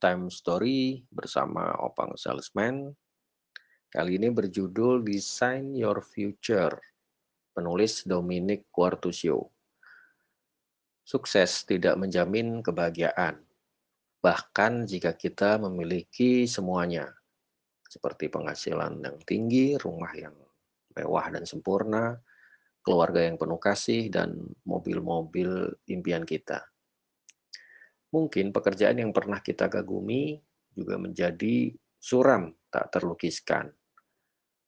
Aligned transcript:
Bedtime 0.00 0.32
Story 0.32 1.04
bersama 1.12 1.76
Opang 1.76 2.16
Salesman. 2.16 2.88
Kali 3.92 4.16
ini 4.16 4.32
berjudul 4.32 5.04
Design 5.04 5.76
Your 5.76 6.00
Future, 6.00 6.72
penulis 7.52 8.08
Dominic 8.08 8.72
Quartusio. 8.72 9.52
Sukses 11.04 11.68
tidak 11.68 12.00
menjamin 12.00 12.64
kebahagiaan, 12.64 13.44
bahkan 14.24 14.88
jika 14.88 15.12
kita 15.12 15.60
memiliki 15.60 16.48
semuanya, 16.48 17.12
seperti 17.84 18.32
penghasilan 18.32 19.04
yang 19.04 19.20
tinggi, 19.28 19.76
rumah 19.76 20.16
yang 20.16 20.32
mewah 20.96 21.28
dan 21.28 21.44
sempurna, 21.44 22.16
keluarga 22.80 23.20
yang 23.20 23.36
penuh 23.36 23.60
kasih, 23.60 24.08
dan 24.08 24.48
mobil-mobil 24.64 25.76
impian 25.92 26.24
kita. 26.24 26.64
Mungkin 28.10 28.50
pekerjaan 28.50 28.98
yang 28.98 29.14
pernah 29.14 29.38
kita 29.38 29.70
kagumi 29.70 30.38
juga 30.74 30.98
menjadi 30.98 31.70
suram 31.98 32.50
tak 32.70 32.90
terlukiskan. 32.94 33.70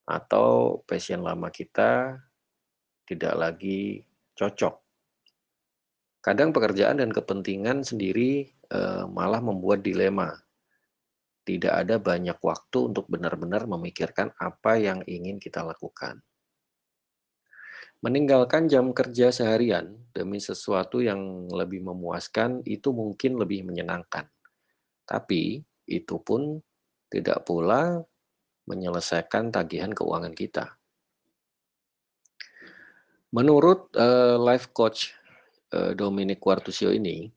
Atau 0.06 0.82
passion 0.86 1.22
lama 1.22 1.50
kita 1.50 2.18
tidak 3.06 3.34
lagi 3.34 4.02
cocok. 4.34 4.74
Kadang 6.22 6.54
pekerjaan 6.54 7.02
dan 7.02 7.10
kepentingan 7.10 7.82
sendiri 7.82 8.46
eh, 8.46 9.04
malah 9.10 9.42
membuat 9.42 9.82
dilema. 9.82 10.30
Tidak 11.42 11.74
ada 11.74 11.98
banyak 11.98 12.38
waktu 12.38 12.78
untuk 12.94 13.10
benar-benar 13.10 13.66
memikirkan 13.66 14.30
apa 14.38 14.78
yang 14.78 15.02
ingin 15.10 15.42
kita 15.42 15.66
lakukan. 15.66 16.22
Meninggalkan 18.02 18.66
jam 18.66 18.90
kerja 18.90 19.30
seharian 19.30 19.94
demi 20.10 20.42
sesuatu 20.42 20.98
yang 20.98 21.46
lebih 21.46 21.86
memuaskan 21.86 22.66
itu 22.66 22.90
mungkin 22.90 23.38
lebih 23.38 23.62
menyenangkan. 23.62 24.26
Tapi 25.06 25.62
itu 25.86 26.18
pun 26.18 26.58
tidak 27.06 27.46
pula 27.46 28.02
menyelesaikan 28.66 29.54
tagihan 29.54 29.94
keuangan 29.94 30.34
kita. 30.34 30.74
Menurut 33.30 33.94
uh, 33.94 34.34
life 34.34 34.74
coach 34.74 35.14
uh, 35.70 35.94
Dominic 35.94 36.42
Quartusio 36.42 36.90
ini, 36.90 37.30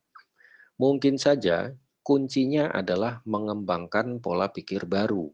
mungkin 0.81 1.21
saja 1.21 1.71
kuncinya 2.01 2.73
adalah 2.73 3.21
mengembangkan 3.23 4.17
pola 4.17 4.49
pikir 4.49 4.89
baru 4.89 5.29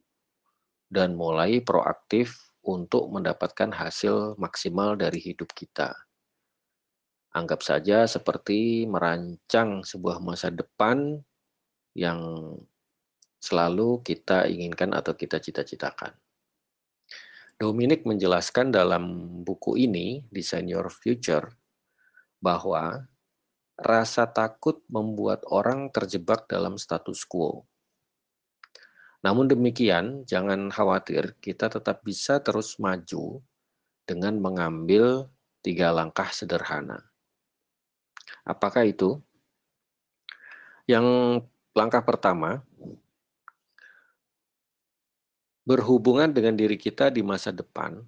dan 0.91 1.15
mulai 1.15 1.63
proaktif 1.63 2.50
untuk 2.61 3.09
mendapatkan 3.09 3.73
hasil 3.73 4.37
maksimal 4.37 4.93
dari 4.93 5.17
hidup 5.17 5.49
kita. 5.53 5.93
Anggap 7.31 7.63
saja 7.63 8.05
seperti 8.05 8.83
merancang 8.85 9.87
sebuah 9.87 10.19
masa 10.19 10.51
depan 10.51 11.17
yang 11.95 12.53
selalu 13.41 14.03
kita 14.05 14.45
inginkan 14.51 14.93
atau 14.93 15.17
kita 15.17 15.41
cita-citakan. 15.41 16.13
Dominic 17.57 18.09
menjelaskan 18.09 18.73
dalam 18.73 19.05
buku 19.45 19.77
ini, 19.77 20.25
Design 20.33 20.65
Your 20.69 20.89
Future, 20.89 21.45
bahwa 22.41 23.05
rasa 23.77 24.25
takut 24.29 24.81
membuat 24.89 25.45
orang 25.49 25.93
terjebak 25.93 26.49
dalam 26.49 26.77
status 26.77 27.21
quo. 27.25 27.65
Namun 29.21 29.45
demikian, 29.45 30.25
jangan 30.25 30.73
khawatir, 30.73 31.37
kita 31.37 31.69
tetap 31.69 32.01
bisa 32.01 32.41
terus 32.41 32.81
maju 32.81 33.37
dengan 34.09 34.41
mengambil 34.41 35.29
tiga 35.61 35.93
langkah 35.93 36.33
sederhana. 36.33 37.05
Apakah 38.41 38.89
itu? 38.89 39.21
Yang 40.89 41.05
langkah 41.77 42.01
pertama, 42.01 42.65
berhubungan 45.61 46.33
dengan 46.33 46.57
diri 46.57 46.75
kita 46.75 47.13
di 47.13 47.21
masa 47.21 47.53
depan 47.53 48.01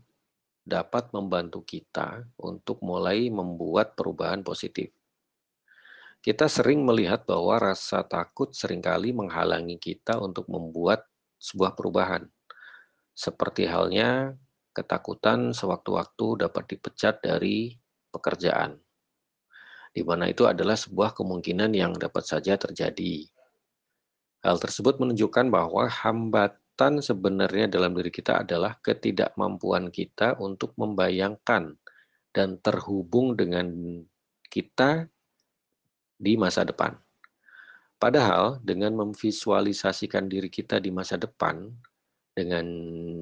dapat 0.65 1.13
membantu 1.13 1.61
kita 1.61 2.25
untuk 2.41 2.81
mulai 2.81 3.29
membuat 3.29 3.93
perubahan 3.93 4.41
positif. 4.41 4.89
Kita 6.23 6.47
sering 6.47 6.87
melihat 6.87 7.27
bahwa 7.27 7.59
rasa 7.59 8.01
takut 8.07 8.55
sering 8.55 8.79
kali 8.79 9.11
menghalangi 9.11 9.75
kita 9.75 10.17
untuk 10.23 10.47
membuat 10.47 11.03
sebuah 11.43 11.75
perubahan. 11.75 12.23
Seperti 13.11 13.67
halnya 13.67 14.31
ketakutan 14.71 15.51
sewaktu-waktu 15.51 16.47
dapat 16.47 16.63
dipecat 16.71 17.19
dari 17.19 17.75
pekerjaan. 18.09 18.79
Di 19.93 20.01
mana 20.01 20.31
itu 20.31 20.49
adalah 20.49 20.73
sebuah 20.73 21.13
kemungkinan 21.13 21.75
yang 21.75 21.93
dapat 21.93 22.25
saja 22.25 22.57
terjadi. 22.57 23.29
Hal 24.41 24.57
tersebut 24.57 24.97
menunjukkan 24.97 25.53
bahwa 25.53 25.85
hambatan 25.85 27.03
sebenarnya 27.03 27.69
dalam 27.69 27.93
diri 27.93 28.09
kita 28.09 28.41
adalah 28.41 28.81
ketidakmampuan 28.81 29.93
kita 29.93 30.41
untuk 30.41 30.73
membayangkan 30.81 31.77
dan 32.33 32.49
terhubung 32.65 33.37
dengan 33.37 33.69
kita 34.49 35.05
di 36.17 36.33
masa 36.33 36.65
depan. 36.65 36.97
Padahal 38.03 38.59
dengan 38.59 38.99
memvisualisasikan 38.99 40.27
diri 40.27 40.51
kita 40.51 40.75
di 40.83 40.91
masa 40.91 41.15
depan 41.15 41.71
dengan 42.35 42.67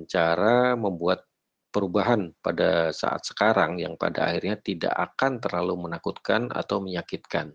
cara 0.10 0.74
membuat 0.74 1.22
perubahan 1.70 2.34
pada 2.42 2.90
saat 2.90 3.22
sekarang 3.22 3.78
yang 3.78 3.94
pada 3.94 4.34
akhirnya 4.34 4.58
tidak 4.58 4.90
akan 4.98 5.38
terlalu 5.38 5.86
menakutkan 5.86 6.50
atau 6.50 6.82
menyakitkan 6.82 7.54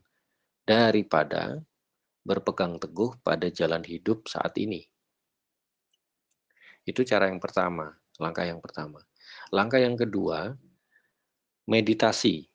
daripada 0.63 1.59
berpegang 2.23 2.79
teguh 2.79 3.19
pada 3.27 3.51
jalan 3.51 3.83
hidup 3.83 4.31
saat 4.31 4.55
ini. 4.63 4.87
Itu 6.87 7.03
cara 7.03 7.27
yang 7.27 7.43
pertama, 7.43 7.91
langkah 8.23 8.47
yang 8.47 8.63
pertama. 8.63 9.03
Langkah 9.51 9.83
yang 9.83 9.99
kedua, 9.99 10.55
meditasi. 11.67 12.47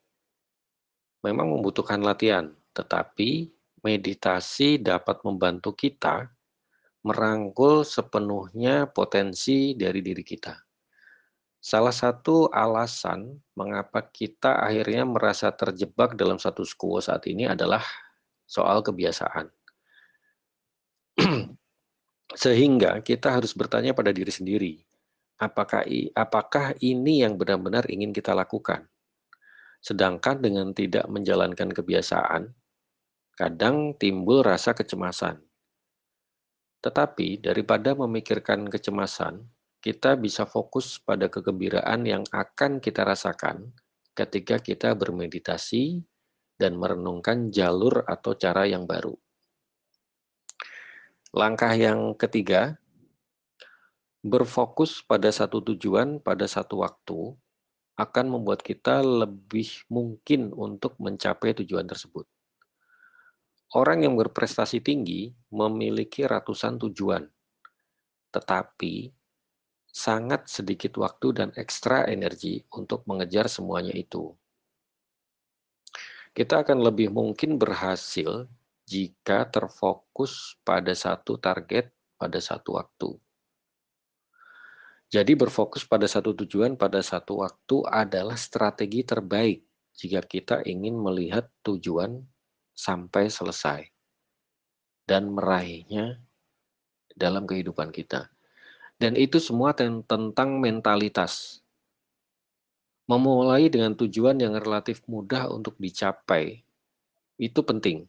Memang 1.27 1.59
membutuhkan 1.59 1.99
latihan, 1.99 2.55
tetapi 2.71 3.51
meditasi 3.81 4.77
dapat 4.81 5.25
membantu 5.25 5.73
kita 5.73 6.29
merangkul 7.01 7.81
sepenuhnya 7.81 8.85
potensi 8.89 9.73
dari 9.73 10.05
diri 10.05 10.21
kita. 10.21 10.53
Salah 11.61 11.93
satu 11.93 12.49
alasan 12.49 13.37
mengapa 13.53 14.01
kita 14.01 14.65
akhirnya 14.65 15.05
merasa 15.05 15.53
terjebak 15.53 16.17
dalam 16.17 16.41
satu 16.41 16.65
quo 16.73 16.97
saat 16.97 17.25
ini 17.29 17.45
adalah 17.45 17.85
soal 18.49 18.81
kebiasaan. 18.81 19.45
Sehingga 22.41 23.05
kita 23.05 23.37
harus 23.37 23.53
bertanya 23.53 23.93
pada 23.93 24.09
diri 24.09 24.33
sendiri, 24.33 24.73
apakah 25.37 25.85
apakah 26.17 26.73
ini 26.81 27.21
yang 27.21 27.37
benar-benar 27.37 27.85
ingin 27.93 28.09
kita 28.09 28.33
lakukan? 28.33 28.89
Sedangkan 29.81 30.41
dengan 30.41 30.73
tidak 30.73 31.05
menjalankan 31.09 31.69
kebiasaan, 31.73 32.53
kadang 33.35 33.95
timbul 33.97 34.43
rasa 34.43 34.75
kecemasan. 34.75 35.39
Tetapi 36.81 37.45
daripada 37.45 37.93
memikirkan 37.93 38.65
kecemasan, 38.65 39.45
kita 39.81 40.17
bisa 40.17 40.45
fokus 40.45 41.01
pada 41.01 41.29
kegembiraan 41.29 42.05
yang 42.05 42.23
akan 42.29 42.77
kita 42.77 43.01
rasakan 43.05 43.73
ketika 44.13 44.61
kita 44.61 44.93
bermeditasi 44.93 46.01
dan 46.57 46.77
merenungkan 46.77 47.49
jalur 47.49 48.05
atau 48.05 48.37
cara 48.37 48.69
yang 48.69 48.85
baru. 48.85 49.17
Langkah 51.33 51.73
yang 51.73 52.13
ketiga, 52.13 52.77
berfokus 54.21 55.01
pada 55.01 55.33
satu 55.33 55.65
tujuan 55.65 56.21
pada 56.21 56.45
satu 56.45 56.85
waktu 56.85 57.33
akan 57.97 58.25
membuat 58.37 58.61
kita 58.61 59.01
lebih 59.01 59.85
mungkin 59.89 60.53
untuk 60.53 60.97
mencapai 61.01 61.57
tujuan 61.57 61.89
tersebut. 61.89 62.29
Orang 63.71 64.03
yang 64.03 64.19
berprestasi 64.19 64.83
tinggi 64.83 65.31
memiliki 65.47 66.27
ratusan 66.27 66.75
tujuan, 66.75 67.23
tetapi 68.35 69.07
sangat 69.87 70.51
sedikit 70.51 70.99
waktu 70.99 71.31
dan 71.31 71.49
ekstra 71.55 72.03
energi 72.11 72.67
untuk 72.75 73.07
mengejar 73.07 73.47
semuanya 73.47 73.95
itu. 73.95 74.35
Kita 76.35 76.67
akan 76.67 76.83
lebih 76.83 77.15
mungkin 77.15 77.55
berhasil 77.55 78.47
jika 78.87 79.47
terfokus 79.47 80.59
pada 80.67 80.91
satu 80.91 81.39
target 81.39 81.91
pada 82.19 82.43
satu 82.43 82.75
waktu. 82.75 83.15
Jadi 85.11 85.31
berfokus 85.35 85.87
pada 85.87 86.11
satu 86.11 86.31
tujuan 86.43 86.79
pada 86.79 86.99
satu 86.99 87.43
waktu 87.43 87.87
adalah 87.87 88.35
strategi 88.35 89.03
terbaik 89.03 89.63
jika 89.95 90.23
kita 90.23 90.55
ingin 90.63 90.95
melihat 90.95 91.51
tujuan 91.67 92.23
sampai 92.75 93.27
selesai 93.29 93.91
dan 95.05 95.27
meraihnya 95.33 96.23
dalam 97.15 97.43
kehidupan 97.43 97.91
kita. 97.91 98.31
Dan 98.95 99.17
itu 99.17 99.41
semua 99.41 99.73
tentang 99.73 100.61
mentalitas. 100.61 101.59
Memulai 103.09 103.67
dengan 103.67 103.91
tujuan 103.97 104.39
yang 104.39 104.55
relatif 104.55 105.03
mudah 105.09 105.51
untuk 105.51 105.75
dicapai, 105.75 106.63
itu 107.35 107.59
penting. 107.65 108.07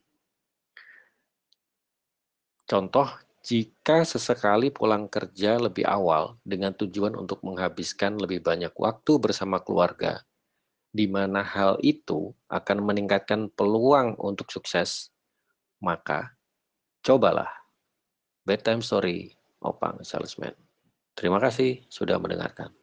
Contoh, 2.69 3.11
jika 3.43 4.07
sesekali 4.07 4.71
pulang 4.71 5.11
kerja 5.11 5.59
lebih 5.59 5.83
awal 5.83 6.39
dengan 6.47 6.71
tujuan 6.71 7.19
untuk 7.19 7.43
menghabiskan 7.43 8.15
lebih 8.15 8.39
banyak 8.39 8.71
waktu 8.79 9.19
bersama 9.19 9.59
keluarga, 9.59 10.23
di 10.93 11.09
mana 11.09 11.41
hal 11.41 11.81
itu 11.81 12.37
akan 12.53 12.85
meningkatkan 12.85 13.49
peluang 13.57 14.15
untuk 14.21 14.53
sukses, 14.53 15.09
maka 15.81 16.37
cobalah. 17.01 17.49
Bedtime 18.45 18.85
Story, 18.85 19.33
Opang 19.63 20.03
Salesman. 20.05 20.53
Terima 21.17 21.39
kasih 21.39 21.87
sudah 21.89 22.19
mendengarkan. 22.19 22.75